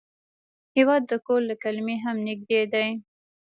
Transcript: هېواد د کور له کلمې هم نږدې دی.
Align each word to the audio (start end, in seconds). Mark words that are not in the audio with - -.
هېواد 0.77 1.03
د 1.07 1.13
کور 1.25 1.41
له 1.49 1.55
کلمې 1.63 1.97
هم 2.05 2.17
نږدې 2.27 2.61
دی. 2.73 2.87